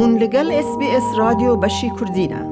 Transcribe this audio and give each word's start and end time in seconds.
هون 0.00 0.18
لگل 0.18 0.52
اس 0.52 0.78
بی 0.78 0.86
اس 0.86 1.02
رادیو 1.18 1.56
بشی 1.56 1.90
کردینه 2.00 2.50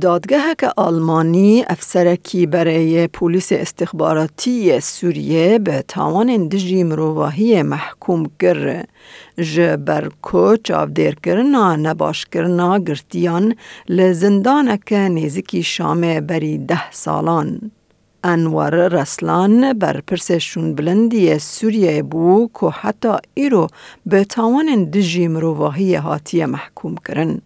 دادگاه 0.00 0.54
که 0.58 0.70
آلمانی 0.76 1.64
افسرکی 1.68 2.46
برای 2.46 3.06
پلیس 3.06 3.52
استخباراتی 3.52 4.80
سوریه 4.80 5.58
به 5.58 5.84
تاوان 5.88 6.48
دژی 6.48 6.82
مروواهی 6.82 7.62
محکوم 7.62 8.30
کرد 8.40 8.88
جبر 9.38 10.08
کو 10.22 10.56
چاودیر 10.56 11.14
کرنا 11.14 11.76
نباش 11.76 12.26
کرنا 12.26 12.78
گرتیان 12.78 13.54
لزندان 13.88 14.76
که 14.86 14.98
نیزکی 14.98 15.62
شام 15.62 16.20
بری 16.20 16.58
ده 16.58 16.90
سالان. 16.90 17.70
انوار 18.24 18.88
رسلان 18.88 19.72
بر 19.72 20.00
پرسشون 20.00 20.74
بلندی 20.74 21.38
سوریه 21.38 22.02
بو 22.02 22.50
که 22.60 22.66
حتی 22.66 23.08
ایرو 23.34 23.66
به 24.06 24.24
تاوان 24.24 24.84
دژی 24.84 25.28
مروواهی 25.28 25.94
هاتی 25.94 26.44
محکوم 26.44 26.94
کرن. 27.08 27.40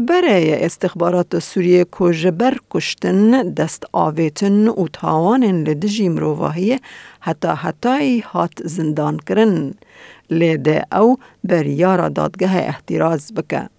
برای 0.00 0.64
استخبارات 0.64 1.58
کو 1.90 2.12
جبر 2.12 2.56
کشتن 2.70 3.54
دست 3.54 3.84
آویتن 3.92 4.68
و 4.68 4.88
تاوان 4.92 5.44
لدجی 5.44 6.08
مروواهی 6.08 6.78
حتی 7.20 7.48
حتی 7.48 8.20
هات 8.20 8.66
زندان 8.66 9.16
کرن 9.28 9.74
لیده 10.30 10.84
او 10.92 11.16
بر 11.44 11.66
یارا 11.66 12.08
دادگاه 12.08 12.56
احتراز 12.56 13.34
بکه. 13.34 13.77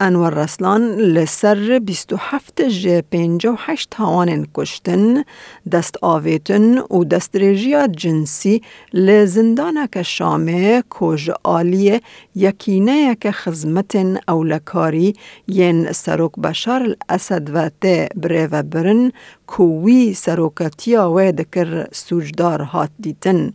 انور 0.00 0.34
رسلان 0.34 0.82
لسر 0.96 1.78
27 1.78 2.60
ج 2.68 3.00
58 3.00 3.94
هاوان 3.94 4.46
کشتن 4.54 5.24
دست 5.72 5.96
آویتن 6.02 6.78
و 6.78 7.04
دست 7.04 7.36
رژیا 7.36 7.86
جنسی 7.86 8.62
لزندان 8.92 9.86
که 9.92 10.02
شامه 10.02 10.82
کج 10.90 11.30
آلیه 11.44 12.00
یکینه 12.34 13.14
که 13.14 13.32
خزمت 13.32 13.96
اولکاری 14.28 15.14
ین 15.48 15.92
سروک 15.92 16.32
بشار 16.32 16.82
الاسد 16.82 17.50
و 17.54 17.70
ته 17.80 18.08
بره 18.16 18.46
و 18.46 18.62
برن 18.62 19.12
کوی 19.46 20.14
سروکتیا 20.14 21.12
و 21.12 21.32
دکر 21.32 21.86
سوجدار 21.92 22.62
هات 22.62 22.90
دیتن. 23.00 23.52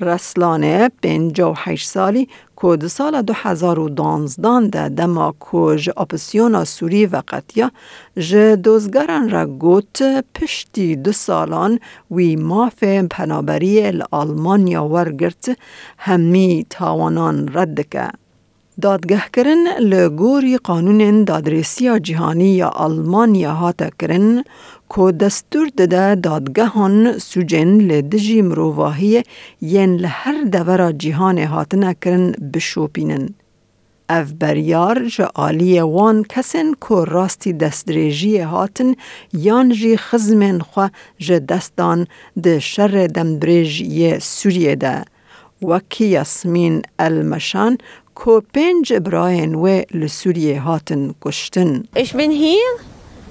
رسلانه 0.00 0.90
پنجا 1.02 1.52
و 1.52 1.54
هشت 1.58 1.88
سالی 1.88 2.28
که 2.62 2.76
دو 2.76 2.88
سال 2.88 3.22
دو 3.22 3.32
هزار 3.36 3.78
و 3.78 3.88
دانزدان 3.88 4.68
ده 4.68 4.88
دما 4.88 5.34
که 5.50 5.76
جه 5.76 5.92
اپسیونا 5.96 6.64
سوری 6.64 7.06
و 7.06 7.22
قطیا 7.28 7.70
جه 8.18 8.56
دوزگران 8.56 9.30
را 9.30 9.46
گوت 9.46 10.02
پشتی 10.34 10.96
دو 10.96 11.12
سالان 11.12 11.78
وی 12.10 12.36
ماف 12.36 12.84
پنابری 13.10 13.82
الالمانیا 13.82 14.84
ورگرت 14.88 15.58
همی 15.98 16.66
تاوانان 16.70 17.50
رد 17.54 17.80
که. 17.90 18.08
دادگه 18.80 19.22
کرن 19.32 19.64
لگوری 19.80 20.56
قانون 20.56 21.24
دادرسی 21.24 22.00
جهانی 22.00 22.48
یا 22.48 22.68
آلمانیا 22.68 23.52
هاتا 23.52 23.90
کرن 23.98 24.44
که 24.94 25.12
دستور 25.12 25.68
داده 25.76 26.14
دادگهان 26.14 27.18
سوجن 27.18 27.80
لدجی 27.80 28.42
مروواهی 28.42 29.22
ین 29.62 29.96
لهر 29.96 30.44
دورا 30.52 30.92
جهان 30.92 31.38
هاتنا 31.38 31.92
کرن 31.92 32.32
بشوپینن. 32.52 33.34
اف 34.08 34.32
بریار 34.32 35.08
جا 35.08 35.30
آلی 35.34 35.80
وان 35.80 36.22
کسن 36.28 36.72
که 36.88 36.94
راستی 37.06 37.52
دستریجی 37.52 38.38
هاتن 38.38 38.94
یان 39.32 39.68
جی 39.72 39.96
خزمن 39.96 40.58
خوا 40.58 40.90
دستان 41.48 42.06
ده 42.42 42.58
شر 42.58 43.06
دمدریج 43.06 43.80
یه 43.80 44.18
سوریه 44.18 44.74
ده. 44.74 45.04
وکی 45.62 46.06
یاسمین 46.06 46.82
المشان 46.98 47.78
که 48.24 48.42
پنج 48.54 48.92
براین 48.92 49.54
و 49.54 49.82
لسوریه 49.94 50.60
هاتن 50.60 51.14
کشتن. 51.22 51.82
Ich 51.96 52.12
bin 52.12 52.30
hier 52.30 52.95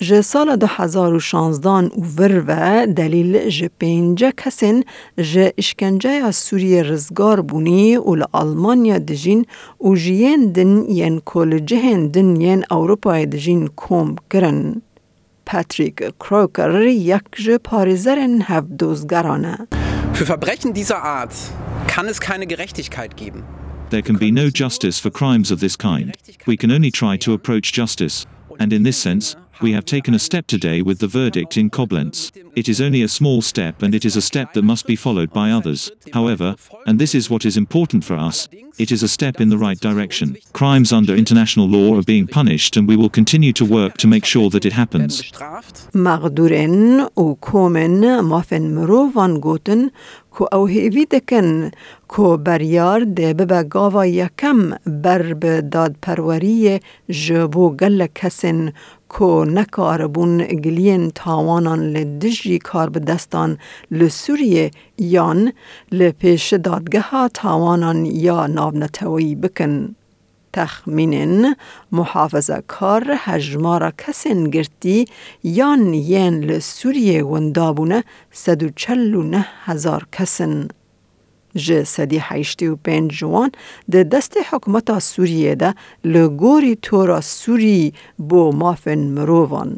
سال 0.00 0.56
دو 0.56 0.66
هزار 0.66 1.14
و 1.14 1.20
شانزدان 1.20 1.86
و 1.86 2.22
ور 2.22 2.44
و 2.46 2.86
دلیل 2.86 3.48
جه 3.48 3.70
پینجه 3.78 4.32
کسین 4.36 4.84
جه 5.18 5.52
اشکنجه 5.58 6.30
سوریه 6.30 6.82
رزگار 6.82 7.40
بونی 7.40 7.96
و 7.96 8.14
لآلمانیا 8.14 8.98
دجین 8.98 9.46
و 9.80 9.94
جیین 9.94 10.52
دن 10.52 10.84
ین 10.88 11.20
کل 11.24 11.58
جهن 11.58 12.08
دن 12.08 12.40
ین 12.40 12.64
اوروپای 12.70 13.26
دجین 13.26 13.66
کوم 13.66 14.16
کرن. 14.30 14.82
پاتریک 15.46 16.02
کروکر 16.20 16.82
یک 16.86 17.22
جه 17.36 17.58
پاریزرن 17.58 18.42
هف 18.42 18.64
دوزگرانه. 18.78 19.68
Für 20.14 20.26
Verbrechen 20.26 20.74
dieser 20.74 21.02
Art 21.02 21.34
kann 21.86 22.06
es 22.06 22.20
keine 22.20 22.46
Gerechtigkeit 22.46 23.16
geben. 23.16 23.42
There 23.90 24.02
can 24.02 24.18
be 24.18 24.30
no 24.30 24.46
justice 24.62 24.98
for 25.00 25.10
crimes 25.10 25.50
of 25.50 25.60
this 25.60 25.76
kind. 25.78 26.08
We 26.46 26.56
can 26.56 26.70
only 26.70 26.90
try 26.90 27.16
to 27.24 27.32
approach 27.32 27.72
justice. 27.72 28.26
And 28.58 28.72
in 28.72 28.82
this 28.84 29.00
sense, 29.00 29.36
we 29.61 29.71
have 29.71 29.85
taken 29.85 30.13
a 30.13 30.19
step 30.19 30.45
today 30.47 30.81
with 30.81 30.99
the 30.99 31.07
verdict 31.07 31.57
in 31.57 31.69
Koblenz. 31.69 32.31
It 32.55 32.67
is 32.67 32.81
only 32.81 33.01
a 33.01 33.07
small 33.07 33.41
step 33.41 33.81
and 33.81 33.95
it 33.95 34.03
is 34.05 34.15
a 34.15 34.21
step 34.21 34.53
that 34.53 34.63
must 34.63 34.85
be 34.85 34.95
followed 34.95 35.31
by 35.31 35.51
others. 35.51 35.91
However, 36.13 36.55
and 36.85 36.99
this 36.99 37.15
is 37.15 37.29
what 37.29 37.45
is 37.45 37.55
important 37.55 38.03
for 38.03 38.15
us, 38.15 38.47
it 38.77 38.91
is 38.91 39.03
a 39.03 39.07
step 39.07 39.39
in 39.39 39.49
the 39.49 39.57
right 39.57 39.79
direction. 39.79 40.37
Crimes 40.53 40.91
under 40.91 41.15
international 41.15 41.67
law 41.67 41.97
are 41.97 42.03
being 42.03 42.27
punished 42.27 42.75
and 42.75 42.87
we 42.87 42.97
will 42.97 43.09
continue 43.09 43.53
to 43.53 43.65
work 43.65 43.97
to 43.97 44.07
make 44.07 44.25
sure 44.25 44.49
that 44.49 44.65
it 44.65 44.73
happens. 44.73 45.21
Bestraft. 45.21 45.95
مغدورن 45.95 46.99
و 47.17 47.33
کومن 47.33 48.19
مافن 48.19 48.73
مروفان 48.75 49.39
گوتن 49.39 49.89
کو 50.31 50.47
او 50.51 50.65
هیوی 50.67 51.05
دکن 51.05 51.71
کو 52.07 52.37
بریار 52.37 53.03
ده 53.03 53.33
ببا 53.33 53.63
گاوا 53.63 54.05
یکم 54.05 54.69
بر 54.85 55.33
به 55.33 55.61
داد 55.61 55.95
پروری 56.01 56.79
جبو 57.09 57.75
گل 57.75 58.07
کسن 58.15 58.73
کو 59.08 59.44
نکاربون 59.44 60.38
گلین 60.38 61.10
تاوانان 61.10 61.80
لدجی 61.80 62.58
کار 62.58 62.88
به 62.90 63.00
دستان 63.00 63.58
لسوریه 63.90 64.70
یان 64.98 65.52
لپیش 65.92 66.52
دادگه 66.52 67.28
تاوانان 67.34 68.06
یا 68.06 68.46
نابنتوی 68.46 69.34
بکن. 69.34 69.94
تخمینن 70.52 71.56
محافظه 71.92 72.62
کار 72.66 73.04
هجمارا 73.18 73.90
کسین 73.98 74.50
گرتی 74.50 75.04
یان 75.42 75.94
ین 75.94 76.40
لسوریه 76.44 77.24
وندابونه 77.24 78.04
سدو 78.32 78.68
چلو 78.76 79.22
نه 79.22 79.46
هزار 79.64 80.06
کسن. 80.12 80.68
جه 81.58 81.84
سدی 81.84 82.18
حیشتی 82.18 82.66
و 82.66 82.76
پنج 82.76 83.10
جوان 83.10 83.50
ده 83.90 84.04
دست 84.04 84.34
حکمتا 84.50 84.98
سوریه 84.98 85.54
ده 85.54 85.74
لگوری 86.04 86.74
تورا 86.82 87.20
سوری 87.20 87.92
بو 88.28 88.52
مافن 88.52 88.98
مرووان. 88.98 89.70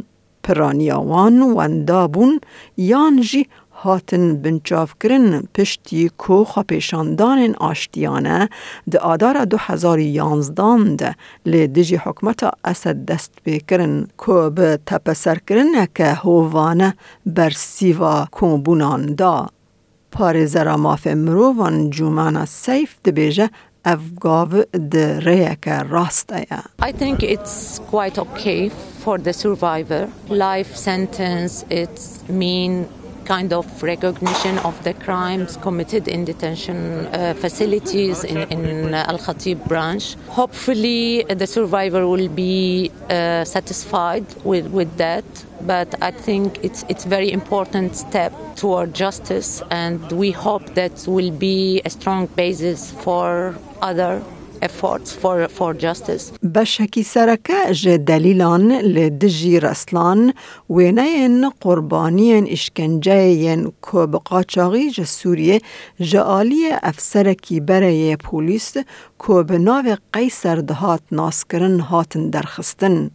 پرانیاوان 0.42 1.42
وندابون 1.42 2.40
یان 2.76 3.20
جی 3.20 3.46
هاتن 3.82 4.36
بنچاف 4.42 4.94
کرن 5.00 5.40
پشتی 5.54 6.10
کو 6.19 6.44
خپیشاندان 6.44 7.54
آشتیانه 7.54 8.48
ده 8.90 8.98
آدار 8.98 9.44
دو 9.44 9.56
هزار 9.60 9.98
یانزدان 9.98 10.96
ده 10.96 11.14
لی 11.46 11.66
دجی 11.66 11.96
حکمت 11.96 12.44
اسد 12.64 13.04
دست 13.04 13.32
بکرن 13.46 14.06
کو 14.16 14.50
به 14.50 14.78
تپسر 14.86 15.38
کرن 15.46 15.86
که 15.94 16.04
هووانه 16.04 16.94
بر 17.26 17.50
سیوا 17.50 18.28
کوبونان 18.32 19.14
دا. 19.14 19.48
پارێزەرا 20.16 20.76
مافێ 20.87 21.15
مرۆڤان 21.25 21.76
جومانە 21.97 22.44
سەیف 22.65 22.90
دەبێژە 23.05 23.46
گاو 24.25 24.50
دڕەیەکە 24.94 25.76
ڕاستەیە. 25.94 26.61
I 26.88 26.93
think 26.93 27.23
it's 27.23 27.81
quite 27.93 28.17
okay 28.19 28.69
for 29.02 29.17
the 29.19 29.32
survivor. 29.32 30.02
Life 30.29 30.76
sentence, 30.76 31.64
it's 31.70 32.05
mean 32.29 32.73
kind 33.25 33.52
of 33.52 33.67
recognition 33.82 34.58
of 34.69 34.75
the 34.87 34.94
crimes 34.94 35.56
committed 35.67 36.08
in 36.08 36.25
detention 36.25 36.79
uh, 37.06 37.34
facilities 37.34 38.25
in, 38.25 38.38
in 38.56 38.93
uh, 38.94 39.12
Al 39.12 39.19
Khatib 39.19 39.58
branch. 39.69 40.05
Hopefully, 40.40 41.25
uh, 41.25 41.34
the 41.34 41.46
survivor 41.46 42.02
will 42.12 42.29
be 42.29 42.90
uh, 43.10 43.44
satisfied 43.44 44.24
with, 44.44 44.68
with 44.68 44.96
that. 44.96 45.24
But 45.62 45.94
I 46.02 46.10
think 46.10 46.64
it's 46.64 46.84
it's 46.88 47.04
very 47.04 47.30
important 47.30 47.96
step 47.96 48.32
toward 48.56 48.94
justice, 48.94 49.62
and 49.70 50.00
we 50.12 50.30
hope 50.30 50.74
that 50.74 51.04
will 51.06 51.30
be 51.30 51.82
a 51.84 51.90
strong 51.90 52.26
basis 52.36 52.90
for 52.90 53.54
other 53.82 54.22
efforts 54.62 55.12
for, 55.22 55.48
for 55.48 55.74
justice. 55.74 56.32
بشکی 56.54 57.02
سرکه 57.02 57.72
جه 57.72 57.98
دلیلان 57.98 58.72
رسلان 59.62 60.32
وینین 60.70 61.50
قربانین 61.60 62.48
اشکنجه 62.50 63.22
ین 63.22 63.72
که 63.92 63.98
بقاچاقی 63.98 64.90
جه 64.90 65.04
سوریه 65.04 65.60
جه 66.00 66.20
آلی 66.20 66.72
افسرکی 66.82 67.60
برای 67.60 68.16
پولیس 68.16 68.76
که 69.26 69.42
به 69.48 69.58
ناو 69.58 69.96
قیصر 70.12 70.56
دهات 70.56 71.02
ناسکرن 71.12 71.80
هاتن 71.80 72.30
درخستن. 72.30 73.10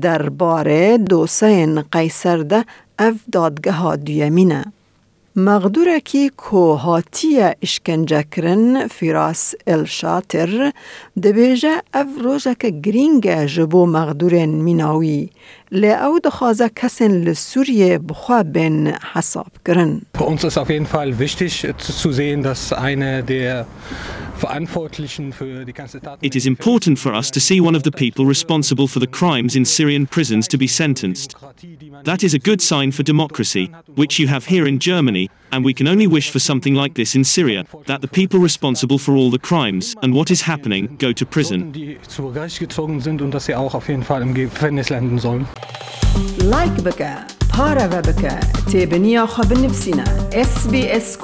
درباره 0.00 0.98
دوسین 0.98 1.80
قیصر 1.80 2.36
مغدورکی 5.36 6.28
که 6.28 6.56
هاتی 6.56 7.40
اشکنجه 7.62 8.22
کرن 8.22 8.86
فراس 8.86 9.54
الشاتر 9.66 10.72
دبیجه 11.22 11.82
اف 11.94 12.06
روژه 12.22 12.54
که 12.54 12.70
گرینگه 12.70 13.46
جبو 13.46 13.86
مغدورین 13.86 14.62
میناوی. 14.62 15.30
لی 15.73 15.93
او 15.93 16.19
دخوازه 16.19 16.69
کسین 16.75 17.11
لسوریه 17.11 17.97
بخوا 17.97 18.43
بین 18.43 18.93
حساب 19.13 19.51
کرن. 19.65 20.01
Für 20.17 20.25
uns 20.25 20.43
ist 20.43 20.57
auf 20.57 20.69
jeden 20.69 20.85
Fall 20.85 21.19
wichtig 21.19 21.63
äh, 21.63 21.77
zu 21.77 21.93
zu 21.93 22.11
sehen, 22.11 22.43
dass 22.43 22.73
eine 22.73 23.23
der 23.23 23.65
Verantwortlichen 24.39 25.33
für 25.33 25.65
die 25.65 25.73
ganze 25.73 25.99
Tat 25.99 26.17
It 26.21 26.35
is 26.35 26.45
important 26.45 26.97
for 26.97 27.13
us 27.13 27.29
to 27.31 27.39
see 27.39 27.59
one 27.59 27.75
of 27.75 27.83
the 27.83 27.91
people 27.91 28.25
responsible 28.25 28.87
for 28.87 28.99
the 29.01 29.07
crimes 29.07 29.55
in 29.55 29.65
Syrian 29.65 30.07
prisons 30.07 30.47
to 30.47 30.57
be 30.57 30.67
sentenced. 30.67 31.35
That 32.03 32.23
is 32.23 32.33
a 32.33 32.39
good 32.39 32.61
sign 32.61 32.91
for 32.91 33.03
democracy, 33.03 33.69
which 33.95 34.17
you 34.19 34.27
have 34.27 34.45
here 34.45 34.65
in 34.65 34.79
Germany, 34.79 35.29
and 35.51 35.65
we 35.65 35.73
can 35.73 35.87
only 35.87 36.07
wish 36.07 36.31
for 36.31 36.39
something 36.39 36.73
like 36.73 36.93
this 36.95 37.15
in 37.15 37.23
Syria 37.23 37.65
that 37.85 38.01
the 38.01 38.07
people 38.07 38.39
responsible 38.39 38.97
for 38.97 39.13
all 39.13 39.29
the 39.29 39.39
crimes 39.49 39.95
and 40.01 40.13
what 40.13 40.31
is 40.31 40.41
happening 40.43 40.95
go 40.97 41.11
to 41.11 41.25
prison. 41.25 41.73
لایک 46.38 46.72
بکه 46.72 47.14
پاره 47.50 47.86
و 47.86 48.02
بکه 48.02 48.40
تیبنیا 48.72 49.26
خواب 49.26 49.52
نفسینا 49.52 50.04
اس 50.32 50.68
بی 50.68 50.88
اس 50.88 51.18